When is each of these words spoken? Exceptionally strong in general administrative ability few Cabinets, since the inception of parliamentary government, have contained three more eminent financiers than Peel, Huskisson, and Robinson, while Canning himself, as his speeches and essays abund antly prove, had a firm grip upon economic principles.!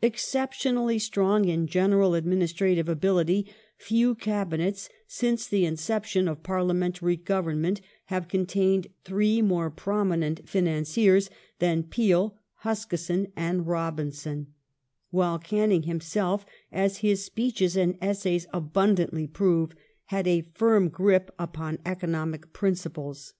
Exceptionally 0.00 0.96
strong 1.00 1.44
in 1.48 1.66
general 1.66 2.14
administrative 2.14 2.88
ability 2.88 3.52
few 3.76 4.14
Cabinets, 4.14 4.88
since 5.08 5.44
the 5.48 5.64
inception 5.66 6.28
of 6.28 6.44
parliamentary 6.44 7.16
government, 7.16 7.80
have 8.04 8.28
contained 8.28 8.86
three 9.02 9.42
more 9.42 9.74
eminent 9.88 10.48
financiers 10.48 11.30
than 11.58 11.82
Peel, 11.82 12.38
Huskisson, 12.62 13.32
and 13.34 13.66
Robinson, 13.66 14.54
while 15.10 15.40
Canning 15.40 15.82
himself, 15.82 16.46
as 16.70 16.98
his 16.98 17.24
speeches 17.24 17.76
and 17.76 17.98
essays 18.00 18.46
abund 18.54 19.04
antly 19.04 19.26
prove, 19.32 19.72
had 20.04 20.28
a 20.28 20.48
firm 20.54 20.90
grip 20.90 21.34
upon 21.40 21.80
economic 21.84 22.52
principles.! 22.52 23.34